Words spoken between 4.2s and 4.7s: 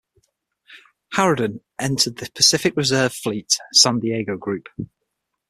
Group.